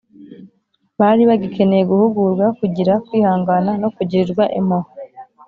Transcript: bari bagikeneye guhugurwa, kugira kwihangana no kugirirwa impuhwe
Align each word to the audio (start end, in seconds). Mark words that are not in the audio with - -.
bari 0.99 1.23
bagikeneye 1.29 1.83
guhugurwa, 1.91 2.45
kugira 2.59 2.93
kwihangana 3.05 3.71
no 3.81 3.89
kugirirwa 3.95 4.43
impuhwe 4.59 4.91